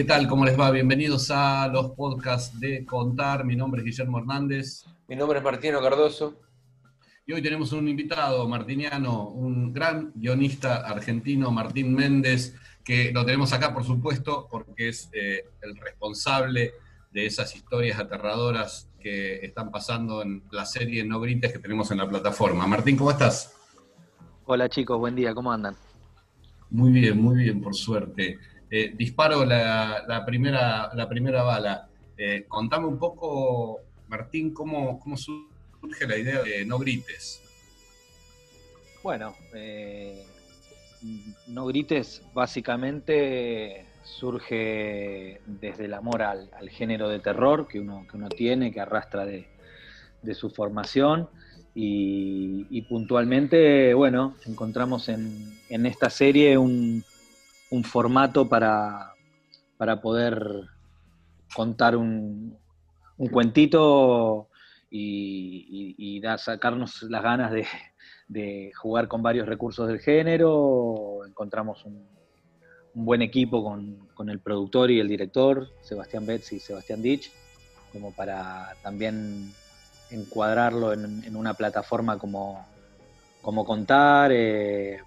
[0.00, 0.26] ¿Qué tal?
[0.28, 0.70] ¿Cómo les va?
[0.70, 3.44] Bienvenidos a los podcasts de Contar.
[3.44, 4.86] Mi nombre es Guillermo Hernández.
[5.06, 6.40] Mi nombre es Martino Cardoso.
[7.26, 13.52] Y hoy tenemos un invitado martiniano, un gran guionista argentino, Martín Méndez, que lo tenemos
[13.52, 16.72] acá, por supuesto, porque es eh, el responsable
[17.12, 21.98] de esas historias aterradoras que están pasando en la serie No Grites que tenemos en
[21.98, 22.66] la plataforma.
[22.66, 23.54] Martín, ¿cómo estás?
[24.46, 25.76] Hola chicos, buen día, ¿cómo andan?
[26.70, 28.38] Muy bien, muy bien, por suerte.
[28.70, 31.88] Eh, disparo la, primera, la primera bala.
[32.16, 37.42] Eh, contame un poco, Martín, cómo, surge la idea de No Grites.
[39.02, 40.24] Bueno, eh,
[41.48, 48.28] No Grites básicamente surge desde el amor al, género de terror que uno, que uno
[48.28, 49.48] tiene, que arrastra de,
[50.34, 51.28] su formación.
[51.74, 57.04] Y, puntualmente, bueno, encontramos en, esta serie un,
[57.84, 59.12] formato para,
[59.76, 60.68] para, poder
[61.54, 62.58] contar un,
[63.30, 64.48] cuentito
[64.90, 67.52] y, sacarnos las ganas
[68.28, 71.24] de, jugar con varios recursos del género.
[71.26, 72.06] Encontramos un,
[72.94, 77.30] un buen equipo con, el productor y el director, Sebastián Betz y Sebastián Ditch,
[77.92, 79.52] como para también
[80.10, 82.66] encuadrarlo en, una plataforma como,
[83.40, 85.00] como contar, eh,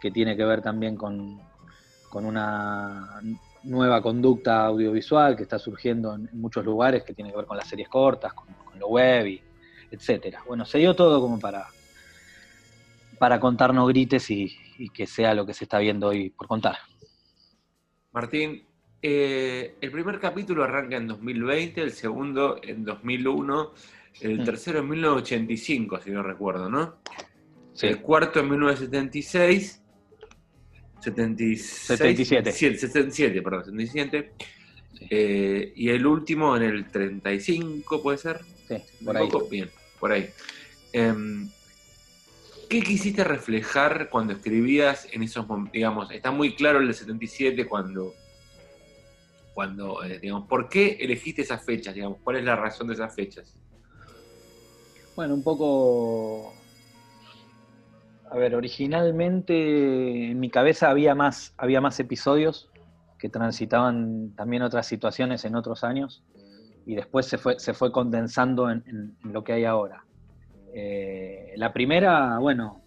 [0.00, 1.40] que tiene que ver también con,
[2.12, 3.20] una
[3.64, 7.68] nueva conducta audiovisual que está surgiendo en, muchos lugares, que tiene que ver con las
[7.68, 8.46] series cortas, con,
[8.78, 9.42] lo web, y
[9.90, 10.42] etcétera.
[10.46, 11.66] Bueno, se dio todo como para,
[13.18, 14.56] para contarnos grites y
[14.94, 16.76] que sea lo que se está viendo hoy por contar.
[18.12, 18.64] Martín,
[19.00, 23.72] eh, el primer capítulo arranca en 2020, el segundo en 2001,
[24.22, 24.44] el mm.
[24.44, 26.96] tercero en 1985, si no recuerdo, ¿no?
[27.80, 29.84] El cuarto en 1976.
[31.00, 32.52] 77.
[32.52, 34.32] 77, perdón, 77.
[35.10, 38.40] Eh, y el último en el 35, ¿puede ser?
[38.66, 39.28] Sí, por ahí.
[39.50, 40.30] Bien, por ahí.
[40.92, 41.48] Em,
[42.68, 45.72] ¿Qué quisiste reflejar cuando escribías en esos momentos?
[45.72, 48.14] Digamos, está muy claro el del 77 cuando,
[49.54, 51.94] cuando eh, digamos, ¿por qué elegiste esas fechas?
[51.94, 53.54] Digamos, ¿cuál es la razón de esas fechas?
[55.16, 56.54] Bueno, un poco...
[58.30, 62.70] A ver, originalmente en mi cabeza había más, había más episodios
[63.18, 66.22] que transitaban también otras situaciones en otros años
[66.86, 70.04] y después se fue, se fue condensando en lo que hay ahora.
[70.74, 72.82] Eh, la primera, bueno,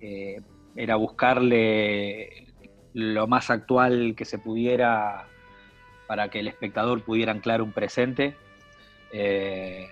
[0.00, 0.40] eh,
[0.74, 2.48] era buscarle
[2.94, 5.26] lo más actual que se pudiera
[6.06, 8.36] para que el espectador pudiera anclar un presente.
[9.12, 9.86] Eh,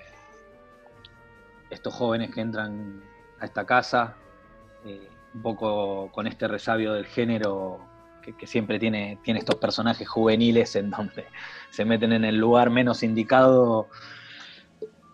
[1.70, 3.02] estos jóvenes que entran
[3.38, 4.16] a esta casa,
[5.34, 7.80] un poco con este resabio del género
[8.22, 11.26] que, que, siempre tiene, tiene estos personajes juveniles en donde
[11.70, 13.88] se meten en el lugar menos indicado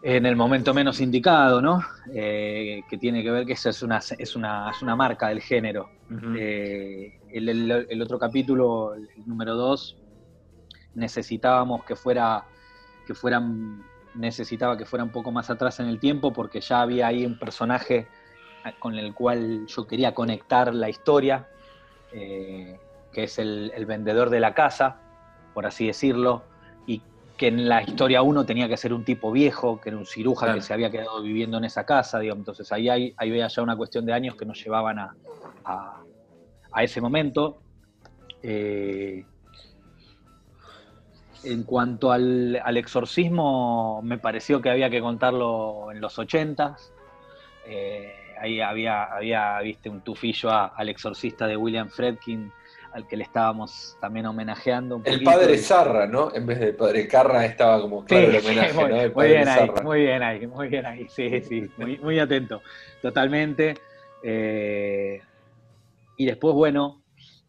[0.02, 1.80] en el momento menos indicado, ¿no?
[2.12, 5.40] Eh, que tiene que ver que esa es una, es una, es una marca del
[5.40, 5.90] género.
[6.36, 9.96] Eh, el, otro capítulo, el número dos,
[10.94, 12.44] necesitábamos que fuera,
[13.06, 13.84] que fueran,
[14.14, 17.38] necesitaba que fuera un poco más atrás en el tiempo porque ya había ahí un
[17.38, 18.08] personaje
[18.78, 21.48] con el cual yo quería conectar la historia,
[22.12, 22.78] eh,
[23.12, 25.00] que es el, el vendedor de la casa,
[25.54, 26.42] por así decirlo,
[26.86, 27.02] y
[27.36, 30.54] que en la historia uno tenía que ser un tipo viejo, que era un cirujano
[30.54, 32.42] que se había quedado viviendo en esa casa, digamos.
[32.42, 35.14] Entonces ahí, hay, ahí veía ya una cuestión de años que nos llevaban a,
[35.64, 37.60] a, ese momento.
[38.42, 39.24] Eh,
[41.44, 46.92] en cuanto al, al, exorcismo, me pareció que había que contarlo en los ochentas.
[47.66, 52.52] Eh, ahí había, había, viste, un tufillo al exorcista de William Fredkin
[52.92, 54.96] al que le estábamos también homenajeando.
[54.96, 56.34] Un el padre Zarra, ¿no?
[56.34, 59.14] En vez del padre Carra estaba como claro el homenaje, muy, ¿no?
[59.14, 62.60] muy bien ahí, muy bien ahí, muy bien ahí, sí, sí, muy, muy atento,
[63.00, 63.74] totalmente.
[64.22, 65.22] Eh,
[66.18, 67.02] y después, bueno,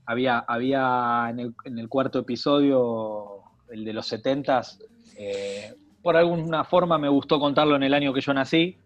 [0.05, 4.79] había, había en, el, en el cuarto episodio, el de los setentas,
[5.17, 8.77] eh, por alguna forma me gustó contarlo en el año que yo nací,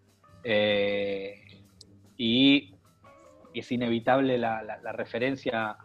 [0.42, 1.27] eh,
[2.18, 2.74] y
[3.54, 5.76] es inevitable la, referencia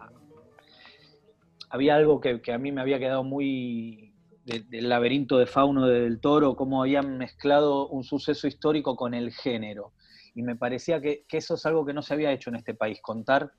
[1.69, 4.13] había algo que, a mí me había quedado muy
[4.44, 9.94] del laberinto de fauno del toro, cómo habían mezclado un suceso histórico con el género.
[10.35, 13.00] Y me parecía que, eso es algo que no se había hecho en este país,
[13.01, 13.53] contar,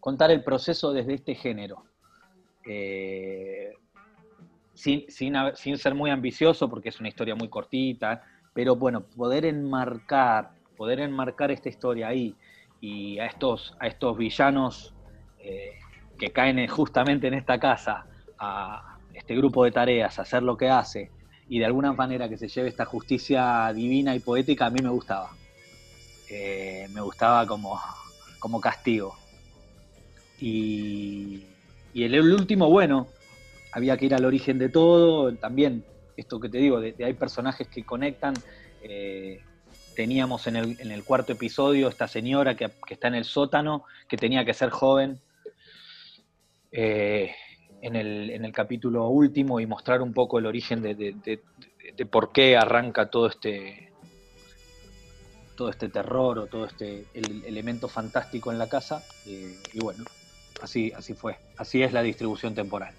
[0.00, 1.84] contar el proceso desde este género.
[2.66, 3.74] Eh,
[4.74, 10.50] sin, sin, ser muy ambicioso, porque es una historia muy cortita, pero bueno, poder enmarcar,
[10.82, 12.34] poder enmarcar esta historia ahí
[12.80, 14.92] y a estos, a estos villanos
[15.38, 15.78] eh,
[16.18, 18.04] que caen justamente en esta casa
[18.36, 21.12] a este grupo de tareas a hacer lo que hace
[21.48, 24.88] y de alguna manera que se lleve esta justicia divina y poética, a mí me
[24.88, 25.30] gustaba.
[26.28, 27.80] Eh, me gustaba como,
[28.40, 29.14] como castigo.
[30.40, 31.44] Y,
[31.94, 33.06] y el, último, bueno,
[33.70, 35.84] había que ir al origen de todo, también
[36.16, 38.34] esto que te digo, de, hay personajes que conectan.
[38.82, 39.38] Eh,
[39.94, 44.54] teníamos en el, cuarto episodio esta señora que, está en el sótano, que tenía que
[44.54, 45.20] ser joven.
[46.70, 47.34] Eh,
[47.82, 51.40] en, el, capítulo último y mostrar un poco el origen de,
[52.10, 53.92] por qué arranca todo este
[55.56, 60.04] todo este terror o todo este elemento fantástico en la casa eh, y bueno
[60.62, 62.94] así así fue así es la distribución temporal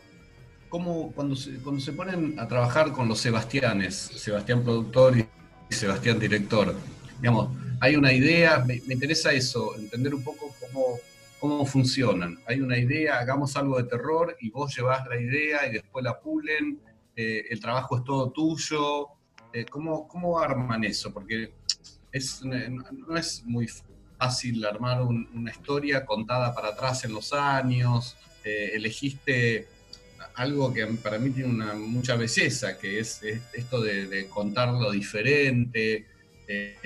[0.69, 5.27] como cuando se, cuando se ponen a trabajar con los Sebastianes Sebastián productor y
[5.69, 6.75] Sebastián director
[7.19, 7.50] digamos
[7.80, 11.00] hay una idea me interesa eso entender un poco cómo
[11.44, 12.39] cómo funcionan.
[12.48, 16.18] Hay una idea, hagamos algo de terror y vos llevas la idea y después la
[16.18, 16.80] pulen,
[17.18, 19.10] eh, el trabajo es todo tuyo.
[19.51, 21.13] Eh, ¿cómo, ¿cómo, arman eso?
[21.13, 21.51] Porque
[22.13, 23.68] es, no es muy
[24.18, 28.15] fácil armar una historia contada para atrás en los años.
[28.45, 29.68] Eh, elegiste
[30.35, 33.21] algo que para mí tiene una, mucha belleza, que es,
[33.53, 36.06] esto de, de, contarlo diferente,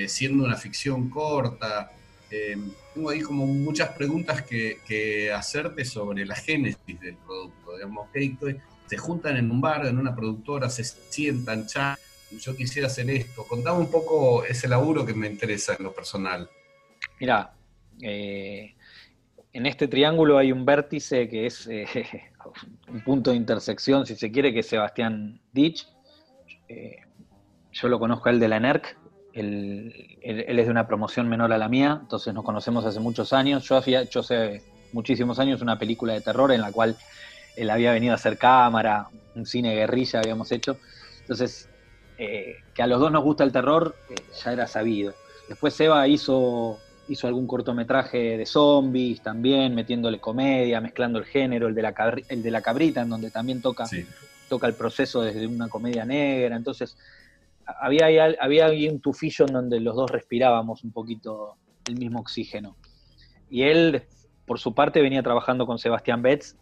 [0.07, 1.91] siendo una ficción corta.
[2.29, 7.75] Em, tengo ahí como muchas preguntas que, hacerte sobre la génesis del producto.
[7.75, 8.57] Digamos, que
[8.87, 11.97] se juntan en un bar, en una productora, se sientan, ya,
[12.39, 13.45] yo quisiera hacer esto.
[13.45, 16.49] Contame un poco ese laburo que me interesa en lo personal.
[17.19, 17.53] Mira,
[18.01, 18.75] eh,
[19.57, 21.87] en este triángulo hay un vértice que es eh,
[22.89, 25.87] un punto de intersección, si se quiere, que es Sebastián Ditch.
[26.69, 26.97] Eh,
[27.71, 28.95] yo lo conozco a él de la NERC,
[29.33, 33.67] él, es de una promoción menor a la mía, entonces nos conocemos hace muchos años.
[33.67, 34.61] Yo había hecho hace
[34.93, 36.95] muchísimos años una película de terror en la cual
[37.55, 40.77] él había venido a hacer cámara, un cine guerrilla habíamos hecho.
[41.21, 41.67] Entonces,
[42.19, 43.95] eh, que a los dos nos gusta el terror,
[44.43, 45.15] ya era sabido.
[45.49, 46.77] Después Seba hizo,
[47.09, 51.93] hizo algún cortometraje de zombies también, metiéndole comedia, mezclando el género, el de la,
[52.29, 53.85] el de la cabrita, en donde también toca,
[54.49, 56.55] toca el proceso desde una comedia negra.
[56.55, 56.97] Entonces,
[57.65, 58.07] había,
[58.39, 61.55] había ahí un tufillo en donde los dos respirábamos un poquito
[61.85, 62.75] el mismo oxígeno.
[63.49, 64.03] Y él,
[64.45, 66.57] por su parte, venía trabajando con Sebastián Betts,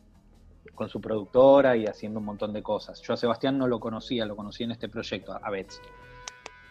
[0.73, 3.01] con su productora y haciendo un montón de cosas.
[3.01, 5.81] Yo a Sebastián no lo conocía, lo conocí en este proyecto, a Betts.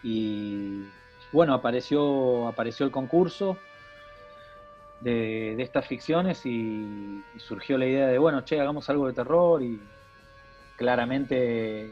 [0.03, 0.83] Y
[1.31, 3.57] bueno, apareció, apareció el concurso
[5.01, 9.61] de, estas ficciones y, y, surgió la idea de, bueno, che, hagamos algo de terror
[9.61, 9.79] y
[10.77, 11.91] claramente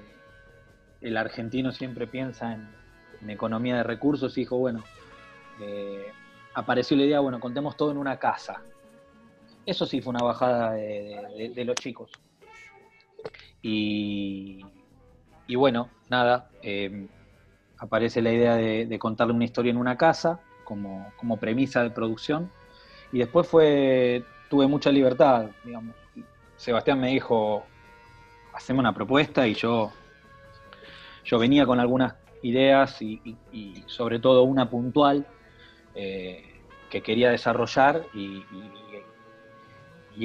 [1.03, 2.83] el argentino siempre piensa en,
[3.30, 4.83] economía de recursos y dijo, bueno,
[5.62, 6.07] eh,
[6.56, 8.62] apareció la idea, bueno, contemos todo en una casa.
[9.65, 12.12] Eso sí fue una bajada de, los chicos.
[13.62, 14.62] Y,
[15.56, 17.07] bueno, nada, eh,
[17.83, 22.50] aparece la idea de, contarle una historia en una casa como, como premisa de producción.
[23.12, 25.95] Y después fue, tuve mucha libertad, digamos.
[26.56, 27.63] Sebastián me dijo,
[28.53, 29.91] hacemos una propuesta y yo
[31.25, 33.35] yo venía con algunas ideas y,
[33.88, 35.25] sobre todo una puntual
[35.95, 36.44] eh,
[36.89, 38.44] que quería desarrollar y,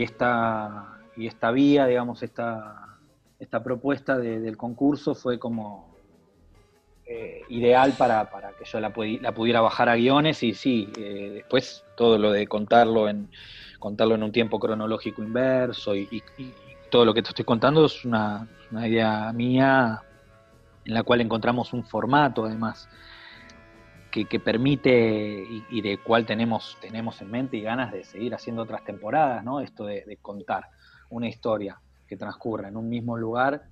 [0.02, 2.98] esta, y esta vía, digamos, esta,
[3.38, 5.97] esta propuesta del concurso fue como
[7.10, 11.82] eh, ideal para, que yo la, la, pudiera bajar a guiones y sí, eh, después
[11.96, 13.30] todo lo de contarlo en,
[13.78, 16.22] contarlo en un tiempo cronológico inverso y,
[16.90, 20.02] todo lo que te estoy contando es una, idea mía
[20.84, 22.90] en la cual encontramos un formato además
[24.10, 28.84] que, permite y, de cual tenemos, tenemos en mente y ganas de seguir haciendo otras
[28.84, 29.60] temporadas, ¿no?
[29.60, 30.68] Esto de, contar
[31.08, 33.62] una historia que transcurra en un mismo lugar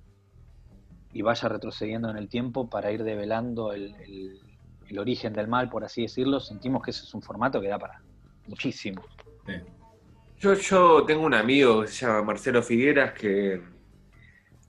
[1.13, 4.39] y vaya retrocediendo en el tiempo para ir develando el,
[4.97, 8.01] origen del mal, por así decirlo, sentimos que ese es un formato que da para
[8.47, 9.03] muchísimo.
[10.37, 13.61] Yo, yo tengo un amigo que se llama Marcelo Figueras que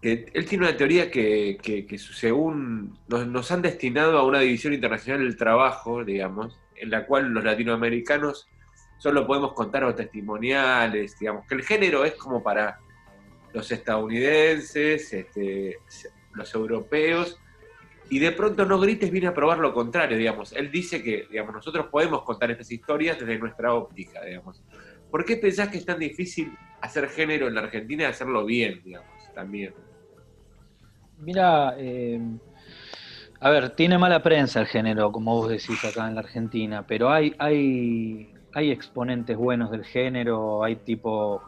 [0.01, 1.59] que él tiene una teoría que,
[1.99, 7.43] según nos, han destinado a una división internacional del trabajo, digamos, en la cual los
[7.43, 8.49] latinoamericanos
[8.99, 12.79] solo podemos contar los testimoniales, digamos, que el género es como para
[13.53, 15.79] los estadounidenses, este,
[16.39, 17.39] los europeos,
[18.11, 20.53] y de pronto no grites viene a probar lo contrario, digamos.
[20.53, 24.63] Él dice que, digamos, nosotros podemos contar estas historias desde nuestra óptica, digamos.
[25.11, 28.81] ¿Por qué pensás que es tan difícil hacer género en la Argentina y hacerlo bien,
[28.85, 29.75] digamos, también?
[31.19, 32.21] Mira, eh,
[33.41, 37.11] a ver, tiene mala prensa el género, como vos decís acá en la Argentina, pero
[37.11, 41.43] hay, hay, hay exponentes buenos del género, hay tipo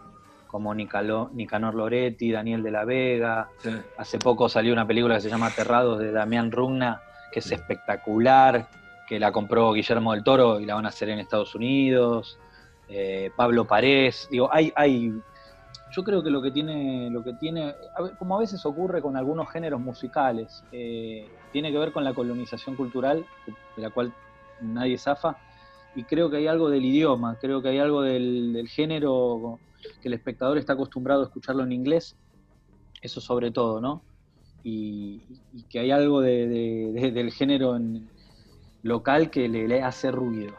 [0.50, 3.48] como Nicanor Loretti, Daniel de la Vega.
[3.96, 7.00] Hace poco salió una película que se llama Aterrados de Damián Rugna,
[7.32, 8.68] que es espectacular,
[9.08, 12.38] que la compró Guillermo del Toro y la van a hacer en Estados Unidos.
[12.88, 15.14] Eh, Pablo Parés, digo, hay, hay,
[15.92, 17.74] yo creo que lo que tiene, lo que tiene,
[18.18, 22.74] como a veces ocurre con algunos géneros musicales, eh, tiene que ver con la colonización
[22.74, 23.24] cultural,
[23.76, 24.12] de la cual
[24.60, 25.36] nadie zafa,
[25.94, 29.60] y creo que hay algo del idioma, creo que hay algo del, género
[30.00, 32.16] que el espectador está acostumbrado a escucharlo en inglés,
[33.02, 34.02] eso sobre todo, ¿no?
[34.62, 35.22] Y,
[35.68, 37.78] que hay algo del género
[38.82, 40.54] local que le, hace ruido.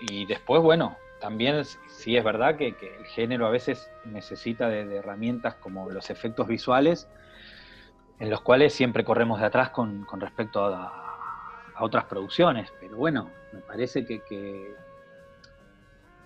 [0.00, 5.54] Y después, bueno, también sí es verdad que, el género a veces necesita de, herramientas
[5.54, 7.08] como los efectos visuales,
[8.18, 11.02] en los cuales siempre corremos de atrás con, respecto a,
[11.78, 12.72] otras producciones.
[12.80, 14.74] Pero bueno, me parece que,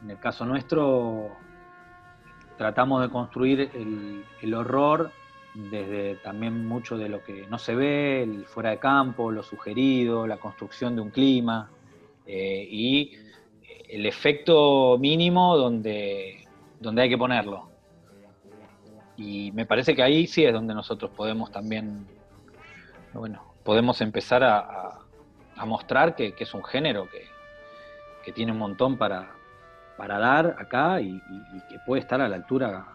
[0.03, 1.37] en el caso nuestro
[2.61, 5.11] tratamos de construir el, horror
[5.55, 10.27] desde también mucho de lo que no se ve, el fuera de campo, lo sugerido,
[10.27, 11.71] la construcción de un clima
[12.27, 13.13] eh, y
[13.89, 16.47] el efecto mínimo donde,
[16.79, 17.71] donde hay que ponerlo.
[19.17, 22.07] Y me parece que ahí sí es donde nosotros podemos también,
[23.15, 24.99] bueno, podemos empezar a,
[25.65, 29.31] mostrar que, es un género que, tiene un montón para,
[30.01, 31.21] para dar acá y,
[31.69, 32.87] que puede estar a la altura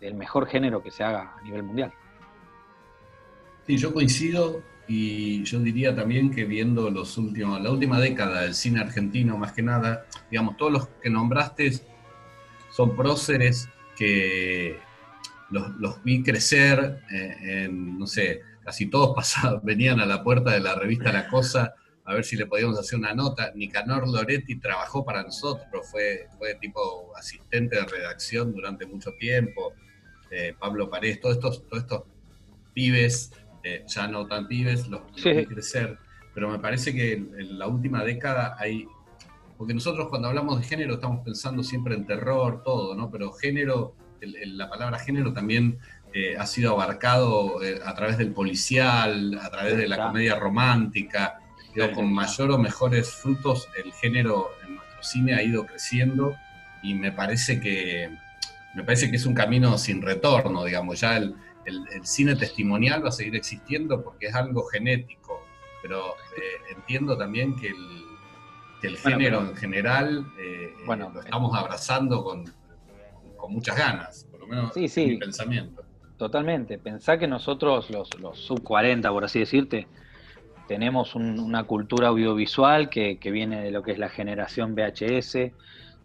[0.00, 1.92] del mejor género que se haga a nivel mundial.
[3.66, 8.54] Sí, yo coincido y yo diría también que viendo los últimos, la última década del
[8.54, 11.72] cine argentino más que nada, digamos, todos los que nombraste
[12.70, 14.78] son próceres que
[15.50, 20.60] los, vi crecer eh, en, no sé, casi todos pasaban, venían a la puerta de
[20.60, 23.52] la revista La Cosa a ver si le podíamos hacer una nota.
[23.54, 29.74] Nicanor Loretti trabajó para nosotros, fue, fue tipo asistente de redacción durante mucho tiempo.
[30.30, 32.02] Eh, Pablo Parés, todos estos, todos estos
[32.72, 33.32] pibes
[33.62, 35.98] eh, ya no tan pibes, los, que crecer.
[36.34, 38.86] Pero me parece que en, la última década hay.
[39.56, 43.10] Porque nosotros cuando hablamos de género estamos pensando siempre en terror, todo, ¿no?
[43.10, 45.78] Pero género, la palabra género también
[46.12, 51.41] eh, ha sido abarcado a través del policial, a través de la comedia romántica.
[51.94, 56.36] Con mayor o mejores frutos, el género en nuestro cine ha ido creciendo
[56.82, 58.10] y me parece que
[58.74, 61.34] me parece que es un camino sin retorno, digamos, ya el,
[61.66, 65.44] el, cine testimonial va a seguir existiendo porque es algo genético,
[65.82, 72.52] pero eh, entiendo también que el, género en general eh, bueno, lo estamos abrazando con,
[73.36, 75.84] con, muchas ganas, por lo menos sí, sí, mi pensamiento.
[76.16, 79.86] Totalmente, pensá que nosotros, los, los sub 40, por así decirte,
[80.72, 85.52] tenemos una cultura audiovisual que, que, viene de lo que es la generación VHS,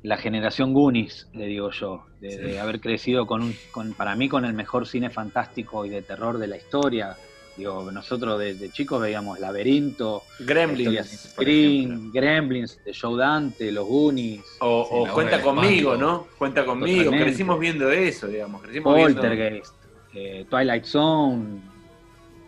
[0.03, 4.43] la generación Goonies, le digo yo, de, haber crecido con, un, con, para mí, con
[4.43, 7.15] el mejor cine fantástico y de terror de la historia.
[7.55, 14.43] Digo, nosotros desde chicos veíamos Laberinto, Gremlins, Green, Gremlins, de Joe Dante, Los Goonies.
[14.59, 16.27] O, Cuenta conmigo, ¿no?
[16.37, 18.61] Cuenta conmigo, crecimos viendo eso, digamos.
[18.63, 19.73] Crecimos Poltergeist,
[20.13, 21.61] eh, Twilight Zone.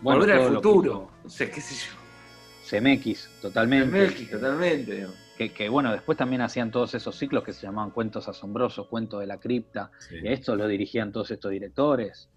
[0.02, 1.99] Volver al futuro, no sé, qué sé yo.
[2.70, 4.08] CMX, totalmente.
[4.08, 5.08] CMX, totalmente,
[5.48, 9.28] que, bueno, después también hacían todos esos ciclos que se llamaban cuentos asombrosos, cuentos de
[9.28, 12.30] la cripta, y esto lo dirigían todos estos directores.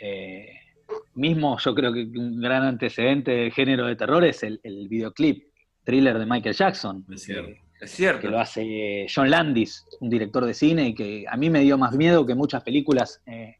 [0.00, 0.48] Eh,
[1.14, 4.58] mismo yo creo que un gran antecedente del género de terror es el,
[4.88, 5.44] videoclip,
[5.84, 7.04] thriller de Michael Jackson.
[7.12, 7.52] Es cierto.
[7.80, 8.20] es cierto.
[8.22, 11.78] Que lo hace John Landis, un director de cine, y que a mí me dio
[11.78, 13.59] más miedo que muchas películas eh,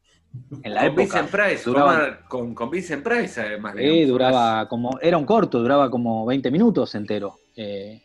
[0.63, 1.03] en la época.
[1.03, 3.75] Vincent Price, duraba, con, con Vincent Price además.
[3.77, 7.35] Sí, duraba como, era un corto, duraba como 20 minutos entero.
[7.57, 8.01] Eh,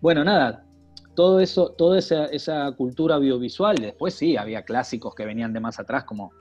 [0.00, 0.64] bueno, nada,
[1.14, 6.04] todo eso, toda esa, cultura audiovisual, después sí, había clásicos que venían de más atrás
[6.04, 6.32] como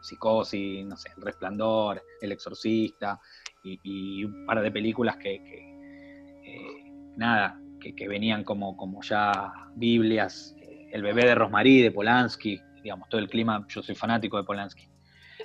[0.00, 3.20] Psicosis, no sé, El Resplandor, El Exorcista,
[3.62, 10.54] y, un par de películas que, eh, nada, que, venían como, como ya Biblias,
[10.92, 14.88] El bebé de Rosmarie de Polanski, digamos, todo el clima, yo soy fanático de Polanski.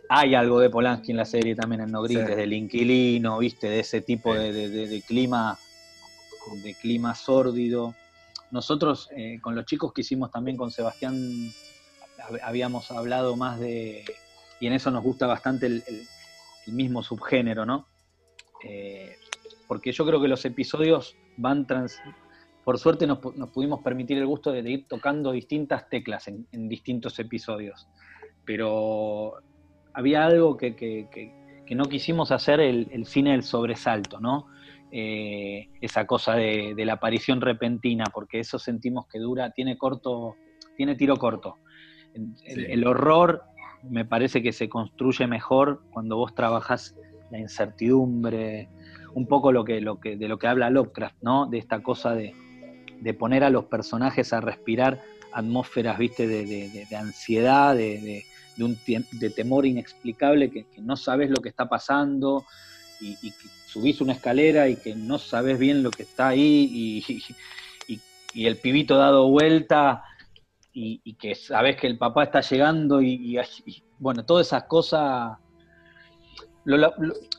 [0.10, 3.80] Hay algo de Polanski en la serie también en No Grites, del inquilino, viste, de
[3.80, 5.58] ese tipo de clima
[6.64, 7.96] de clima sórdido.
[8.52, 11.52] Nosotros eh, con los chicos que hicimos también con Sebastián
[12.44, 14.04] habíamos hablado más de,
[14.60, 15.84] y en eso nos gusta bastante el,
[16.68, 17.88] mismo subgénero, ¿no?
[18.64, 19.18] Eh,
[19.68, 21.98] porque yo creo que los episodios van trans...
[22.72, 27.90] Por suerte nos, pudimos permitir el gusto de, ir tocando distintas teclas en, distintos episodios,
[28.46, 29.34] pero
[29.92, 31.34] había algo que,
[31.72, 34.48] no quisimos hacer el, el, cine del sobresalto, ¿no?
[34.90, 40.38] Eh, esa cosa de, la aparición repentina, porque eso sentimos que dura, tiene corto,
[40.78, 41.58] tiene tiro corto.
[42.46, 43.44] el, horror
[43.84, 46.96] me parece que se construye mejor cuando vos trabajás
[47.32, 48.70] la incertidumbre,
[49.14, 51.48] un poco lo que, lo que, de lo que habla Lovecraft, ¿no?
[51.48, 52.34] De esta cosa de,
[53.18, 55.02] poner a los personajes a respirar
[55.34, 58.26] atmósferas, viste, de, ansiedad, de,
[58.58, 62.46] de temor inexplicable, que, no sabes lo que está pasando
[63.00, 67.24] y, que subís una escalera y que no sabes bien lo que está ahí y,
[68.34, 70.04] y el pibito dado vuelta
[70.74, 73.38] y, que sabes que el papá está llegando y,
[74.00, 75.38] bueno, todas esas cosas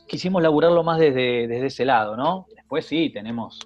[0.07, 2.45] quisimos laburarlo más desde, desde, ese lado, ¿no?
[2.55, 3.59] Después sí, tenemos,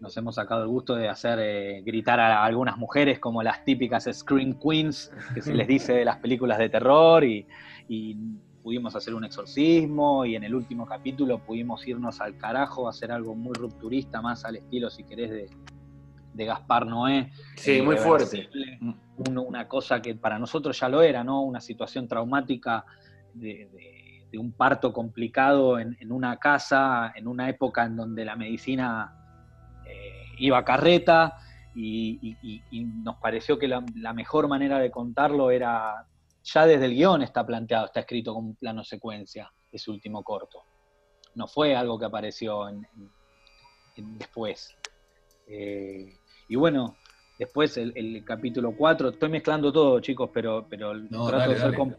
[0.00, 4.08] nos hemos sacado el gusto de hacer eh, gritar a algunas mujeres como las típicas
[4.12, 7.46] Scream Queens, que se les dice de las películas de terror, y,
[7.88, 8.16] y
[8.62, 13.10] pudimos hacer un exorcismo, y en el último capítulo pudimos irnos al carajo, a hacer
[13.12, 15.50] algo muy rupturista, más al estilo, si querés, de,
[16.38, 17.32] de Gaspar Noé.
[17.56, 18.48] Sí, eh, muy fuerte.
[19.28, 21.42] una cosa que para nosotros ya lo era, ¿no?
[21.42, 22.84] Una situación traumática
[23.34, 23.68] de,
[24.38, 29.17] un parto complicado en, una casa, en una época en donde la medicina
[30.38, 31.38] iba a carreta
[31.74, 32.36] y,
[33.04, 36.06] nos pareció que la, mejor manera de contarlo era,
[36.42, 40.62] ya desde el guion está planteado, está escrito como un plano secuencia, ese último corto.
[41.34, 42.86] No fue algo que apareció en,
[44.18, 44.76] después.
[45.46, 46.16] Eh,
[46.48, 46.96] y bueno,
[47.38, 50.92] después el, capítulo 4, estoy mezclando todo, chicos, pero, pero
[51.28, 51.96] trato de ser con,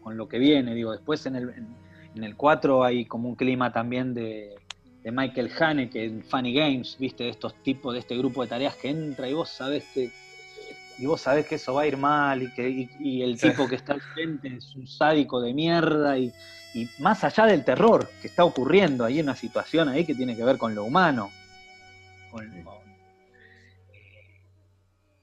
[0.00, 0.74] con, lo que viene.
[0.74, 1.50] Digo, después en el,
[2.14, 4.57] en, el 4 hay como un clima también de,
[5.08, 8.76] de Michael Haneke en Funny Games, viste, de estos tipos, de este grupo de tareas
[8.76, 10.10] que entra y vos sabés que
[10.98, 13.76] y vos sabés que eso va a ir mal y que y, el tipo que
[13.76, 16.30] está al frente es un sádico de mierda y,
[16.74, 20.44] y, más allá del terror que está ocurriendo en una situación ahí que tiene que
[20.44, 21.30] ver con lo humano,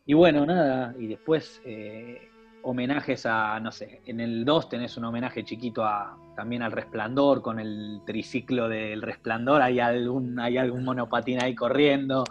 [0.08, 2.30] y bueno, nada, y después eh,
[2.66, 7.42] homenajes a, no sé, en el 2 tenés un homenaje chiquito a, también al resplandor,
[7.42, 12.24] con el triciclo del resplandor, hay algún, hay algún monopatín ahí corriendo,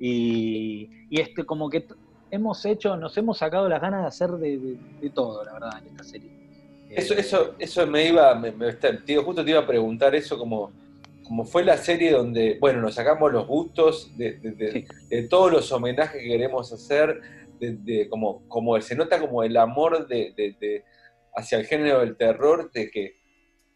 [0.00, 1.86] y, este como que
[2.30, 6.04] hemos hecho, nos hemos sacado las ganas de hacer de, todo, la verdad, en esta
[6.04, 6.30] serie.
[6.88, 10.72] Eso, eso, eso me iba, me, justo te iba a preguntar eso como
[11.32, 14.86] como fue la serie donde, bueno, nos sacamos los gustos de,
[15.30, 17.22] todos los homenajes que queremos hacer,
[17.70, 20.84] de, como, como se nota como el amor de,
[21.34, 23.16] hacia el género del terror, de que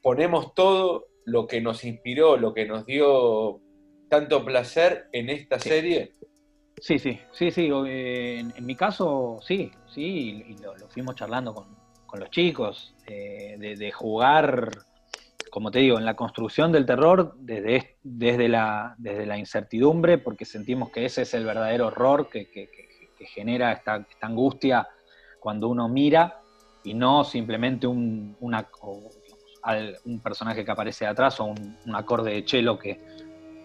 [0.02, 3.60] ponemos todo lo que nos inspiró, lo que nos dio
[4.08, 6.12] tanto placer en esta serie.
[6.78, 7.70] Sí, sí, sí, sí.
[7.86, 11.76] Eh, en, mi caso, sí, sí, y lo, fuimos charlando con,
[12.20, 14.70] los chicos, eh, de, jugar
[15.56, 20.44] como te digo, en la construcción del terror desde, desde, la, desde la incertidumbre, porque
[20.44, 22.46] sentimos que ese es el verdadero horror que,
[23.24, 24.86] genera esta, angustia
[25.40, 26.40] cuando uno mira
[26.84, 33.00] y no simplemente un, un personaje que aparece atrás o un, acorde de chelo que,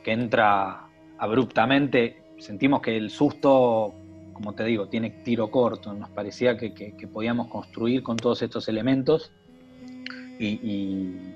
[0.06, 0.88] entra
[1.20, 2.24] abruptamente.
[2.40, 3.94] Sentimos que el susto,
[4.34, 5.94] como te digo, tiene tiro corto.
[5.94, 9.32] Nos parecía que, podíamos construir con todos estos elementos
[10.40, 11.36] y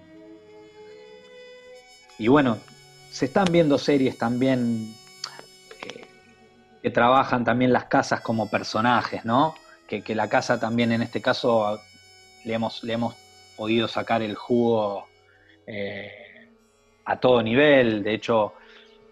[2.17, 2.57] y bueno,
[3.11, 4.95] se están viendo series también
[6.85, 9.55] que trabajan también las casas como personajes, ¿no?
[9.87, 11.81] Que, la casa también en este caso
[12.43, 13.15] le hemos, le hemos
[13.57, 15.07] podido sacar el jugo
[15.65, 16.11] eh,
[17.03, 18.03] a todo nivel.
[18.03, 18.53] De hecho,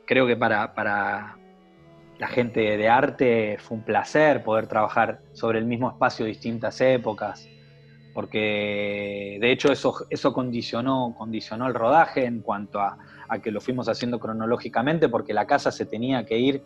[0.06, 1.36] creo que para, para
[2.20, 7.50] la gente de arte fue un placer poder trabajar sobre el mismo espacio distintas épocas
[8.14, 12.98] porque de hecho eso, eso condicionó, condicionó el rodaje en cuanto a,
[13.42, 16.64] que lo fuimos haciendo cronológicamente, porque la casa se tenía que ir,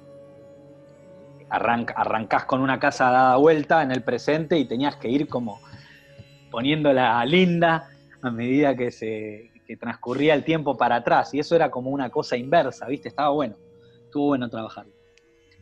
[1.50, 5.60] arrancás con una casa dada vuelta en el presente y tenías que ir como
[6.52, 7.90] poniéndola linda
[8.22, 12.38] a medida que se transcurría el tiempo para atrás, y eso era como una cosa
[12.38, 13.10] inversa, ¿viste?
[13.10, 13.56] Estaba bueno,
[14.06, 14.86] estuvo bueno trabajar.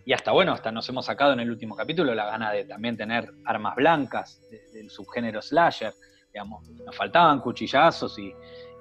[0.06, 2.96] Y hasta bueno, hasta nos hemos sacado en el último capítulo la gana de también
[2.96, 4.40] tener armas blancas
[4.72, 5.94] del subgénero slasher.
[6.32, 8.32] Digamos, nos faltaban cuchillazos y,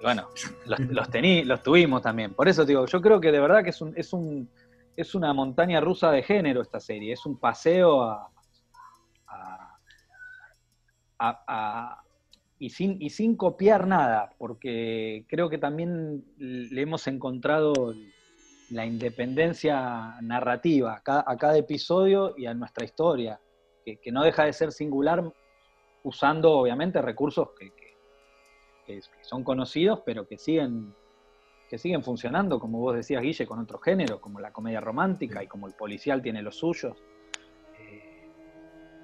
[0.03, 0.29] bueno,
[0.67, 1.09] los, los,
[1.47, 2.35] los tuvimos también.
[2.35, 4.51] Por eso digo, yo creo que de verdad que es es un
[4.97, 8.31] es una montaña rusa de género esta serie, es un paseo a,
[12.59, 17.73] y, sin, y sin copiar nada, porque creo que también le hemos encontrado
[18.71, 23.41] la independencia narrativa a cada, episodio y a nuestra historia,
[23.85, 25.23] que, no deja de ser singular
[26.03, 27.73] usando obviamente recursos que,
[29.23, 30.95] son conocidos, pero que siguen,
[31.75, 35.49] que siguen funcionando, como vos decías, Guille, con otros géneros, como la comedia romántica y
[35.49, 36.97] como el policial tiene los suyos.
[37.81, 38.29] Eh,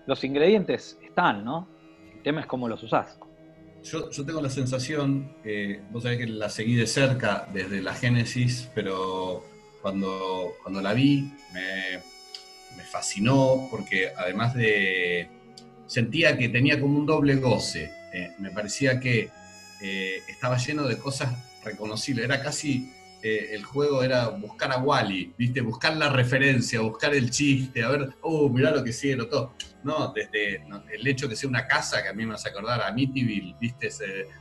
[0.06, 1.66] los ingredientes están, ¿no?
[2.14, 3.18] El tema es cómo los usás.
[3.82, 5.32] Yo, tengo la sensación,
[5.90, 9.42] vos sabés que la seguí de cerca desde la Génesis, pero
[9.82, 15.28] cuando, cuando la vi me, fascinó porque además de...
[15.86, 17.90] sentía que tenía como un doble goce.
[18.12, 19.28] Eh, me parecía que
[19.82, 22.24] eh, estaba lleno de cosas reconocibles.
[22.24, 22.92] Era casi
[23.22, 25.60] eh, el juego era buscar a Wally, ¿viste?
[25.60, 29.54] Buscar la referencia, buscar el chiste, a ver, oh, mirá lo que sigue, todo.
[29.84, 32.80] No, desde el hecho de que sea una casa, que a mí me hace acordar
[32.80, 33.88] a Amityville, ¿viste?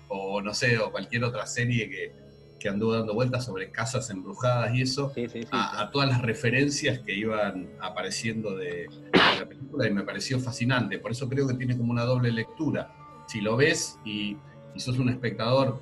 [0.08, 2.13] o no sé, o cualquier otra serie que,
[2.60, 5.12] que anduvo dando vueltas sobre casas embrujadas y eso,
[5.51, 10.99] a, todas las referencias que iban apareciendo de, la película y me pareció fascinante.
[10.99, 12.93] Por eso creo que tiene como una doble lectura.
[13.27, 14.38] Si lo ves y,
[14.75, 15.82] sos un espectador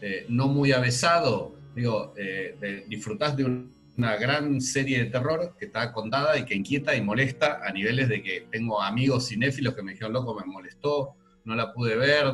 [0.00, 3.44] eh, no muy avesado, digo, eh, disfrutás de
[3.96, 8.08] una gran serie de terror que está contada y que inquieta y molesta a niveles
[8.08, 12.26] de que tengo amigos cinéfilos que me dijeron, loco, me molestó, no la pude ver,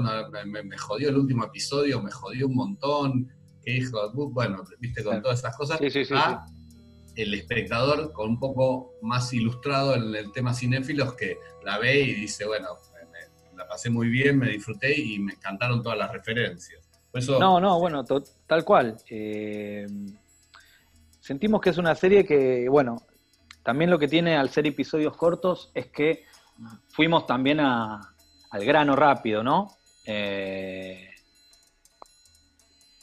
[0.47, 3.33] me, jodió el último episodio, me jodió un montón,
[3.65, 5.81] qué hijo, bueno, viste, con todas esas cosas,
[6.13, 6.45] a
[7.17, 12.13] el espectador con un poco más ilustrado en el tema cinéfilos que la ve y
[12.13, 12.69] dice, bueno,
[13.57, 16.84] la pasé muy bien, me disfruté y me encantaron todas las referencias
[17.39, 18.97] no, no, bueno, tal cual.
[19.09, 19.87] Eh,
[21.21, 23.03] sentimos que es una serie que, bueno,
[23.63, 26.25] también lo que tiene al ser episodios cortos es que
[26.89, 29.77] fuimos también al grano rápido, ¿no?
[30.07, 31.09] Eh,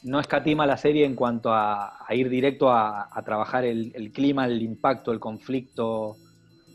[0.04, 5.12] no escatima la serie en cuanto a, ir directo a, trabajar el, clima, el impacto,
[5.12, 6.16] el conflicto,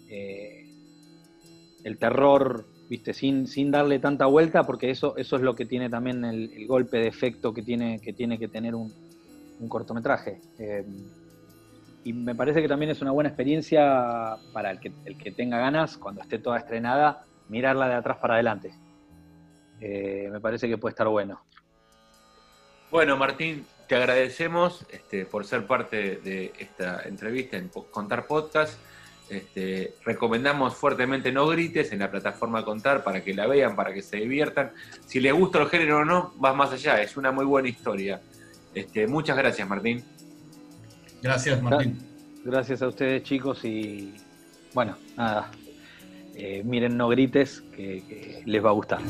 [0.09, 0.65] eh,
[1.83, 3.13] el terror ¿viste?
[3.13, 6.97] Sin, sin darle tanta vuelta, porque eso, eso es lo que tiene también el, golpe
[6.97, 8.93] de efecto que tiene que, tiene que tener un,
[9.67, 10.39] cortometraje.
[10.59, 10.85] Eh,
[12.03, 15.57] y me parece que también es una buena experiencia para el que, el que tenga
[15.57, 18.71] ganas, cuando esté toda estrenada, mirarla de atrás para adelante.
[19.81, 21.41] Eh, me parece que puede estar bueno.
[22.89, 28.79] Bueno, Martín, te agradecemos este, por ser parte de esta entrevista en Contar Podcast.
[29.29, 34.01] Este, recomendamos fuertemente No Grites en la plataforma Contar para que la vean, para que
[34.01, 34.71] se diviertan.
[35.05, 38.21] Si les gusta el género o no, vas más allá, es una muy buena historia.
[38.73, 40.03] Este, muchas gracias, Martín.
[41.21, 41.97] Gracias, Martín.
[42.45, 44.13] Gracias a ustedes, chicos, y
[44.73, 45.51] bueno, nada,
[46.35, 49.01] eh, miren No Grites, que les va a gustar.